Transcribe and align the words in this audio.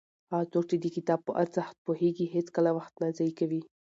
هغه 0.31 0.45
څوک 0.51 0.65
چې 0.69 0.77
د 0.79 0.85
کتاب 0.95 1.19
په 1.27 1.31
ارزښت 1.41 1.75
پوهېږي 1.85 2.25
هېڅکله 2.35 2.69
وخت 2.77 2.93
نه 3.01 3.07
ضایع 3.17 3.33
کوي. 3.39 3.61